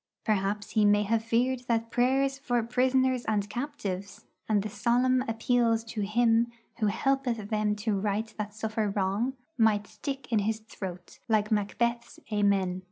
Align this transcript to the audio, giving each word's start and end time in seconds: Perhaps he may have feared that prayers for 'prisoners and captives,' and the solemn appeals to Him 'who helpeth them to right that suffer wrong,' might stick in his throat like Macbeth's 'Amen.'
Perhaps 0.25 0.71
he 0.71 0.83
may 0.83 1.03
have 1.03 1.23
feared 1.23 1.59
that 1.67 1.91
prayers 1.91 2.39
for 2.39 2.63
'prisoners 2.63 3.23
and 3.25 3.47
captives,' 3.51 4.25
and 4.49 4.63
the 4.63 4.67
solemn 4.67 5.21
appeals 5.27 5.83
to 5.83 6.01
Him 6.01 6.51
'who 6.79 6.87
helpeth 6.87 7.51
them 7.51 7.75
to 7.75 7.99
right 7.99 8.33
that 8.39 8.55
suffer 8.55 8.89
wrong,' 8.89 9.33
might 9.59 9.85
stick 9.85 10.31
in 10.31 10.39
his 10.39 10.57
throat 10.61 11.19
like 11.29 11.51
Macbeth's 11.51 12.19
'Amen.' 12.31 12.79